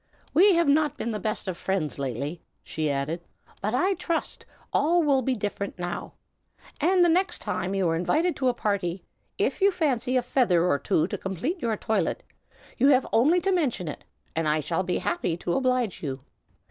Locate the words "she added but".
2.63-3.75